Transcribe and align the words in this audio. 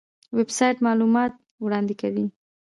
ویب 0.37 0.49
سایټ 0.57 0.77
معلومات 0.87 1.31
وړاندې 1.65 1.93
کوي 2.01 2.25